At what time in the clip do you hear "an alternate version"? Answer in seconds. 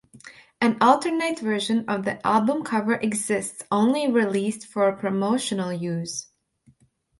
0.59-1.85